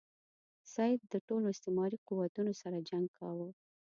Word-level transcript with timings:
سید 0.73 1.01
د 1.13 1.15
ټولو 1.27 1.45
استعماري 1.53 1.97
قوتونو 2.07 2.51
سره 2.61 2.85
جنګ 2.89 3.05
کاوه. 3.17 3.49